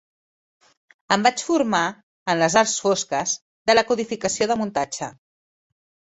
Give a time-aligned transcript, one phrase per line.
[1.15, 1.81] Em vaig formar
[2.33, 3.33] en les arts fosques
[3.71, 5.11] de la codificació de muntatge.